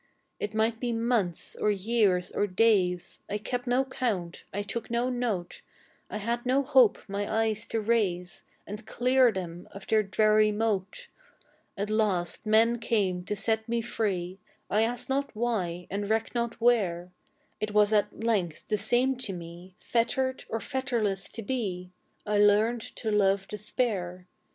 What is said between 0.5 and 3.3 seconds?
might be months, or years, or days,